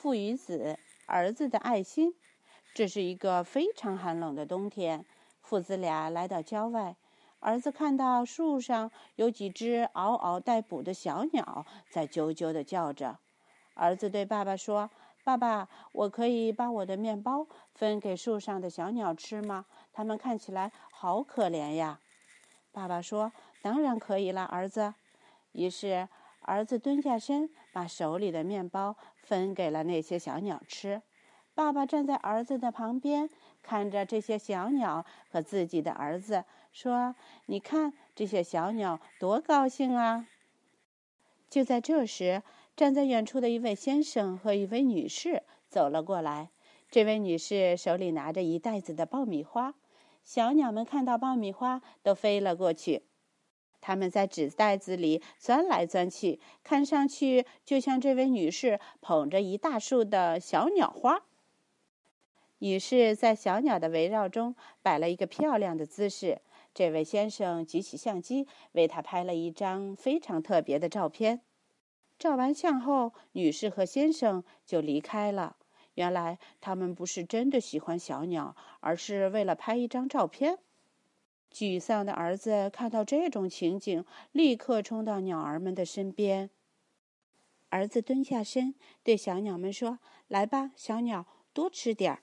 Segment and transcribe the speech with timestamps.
[0.00, 2.14] 父与子，儿子的爱心。
[2.72, 5.04] 这是一个非常寒冷的冬天，
[5.42, 6.96] 父子俩来到郊外。
[7.40, 13.18] 儿子看到树上有几只嗷嗷待哺的小鸟在啾啾地叫着。
[13.74, 14.88] 儿子对爸爸说
[15.22, 19.66] ：“爸爸，我可以把我的面包分给树上的小鸟吃吗？
[19.92, 22.00] 它们看起来好可怜呀。”
[22.72, 23.30] 爸爸说
[23.60, 24.94] ：“当然可以了，儿子。”
[25.52, 26.08] 于是，
[26.40, 31.02] 儿子蹲下身，把手里的面包分给了那些小鸟吃。
[31.54, 33.28] 爸爸站在儿子的旁边，
[33.62, 37.14] 看着这些小鸟和自己的儿子，说
[37.46, 40.26] ：“你看，这些小鸟多高兴啊！”
[41.50, 42.42] 就在这时，
[42.76, 46.50] 站在远处的一位先生和一位女士走了过来。
[46.90, 49.74] 这位女士手里拿着一袋子的爆米花，
[50.24, 53.02] 小鸟们看到爆米花都飞了过去。
[53.80, 61.22] 他们在纸袋子里钻来钻去，看上去就像这位女士捧着一大束的小鸟花。
[62.58, 66.42] 女士在小鸟的围绕中摆了一个漂亮的姿势。
[66.74, 71.40] 这位先生举起相机，为她拍了一张非常特别的照片。
[72.18, 75.56] 照完相后，女士和先生就离开了。
[75.94, 80.58] 原来他们不是真的喜欢小鸟，而是为了拍一张照片。
[81.52, 86.50] 沮丧的儿子看到这种情景，立刻冲到鸟儿们的身边。
[87.70, 92.22] 儿子蹲下身，对小鸟们说：“来吧，小鸟，多吃点儿。”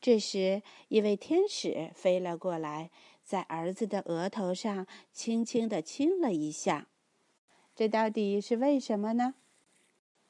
[0.00, 2.90] 这时，一位天使飞了过来，
[3.22, 6.88] 在儿子的额头上轻轻地亲了一下。
[7.74, 9.34] 这到底是为什么呢？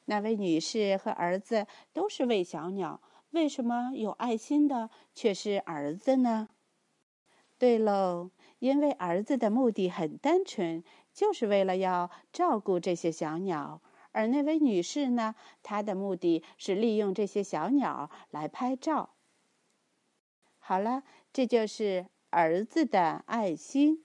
[0.06, 6.48] 那位女士和儿子都是喂小鸟，为什么有爱心的却是儿子呢？
[7.58, 13.80] 对喽，因为儿子的目的很单纯，就是为了要照顾这些小鸟；
[14.12, 19.14] 而那位女士呢，她的目的是利用这些小鸟来拍照。
[20.58, 24.03] 好了，这就是儿子的爱心。